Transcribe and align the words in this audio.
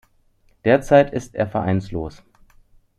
Derzeit 0.65 1.13
ist 1.13 1.35
er 1.35 1.45
vereinslos. 1.45 2.23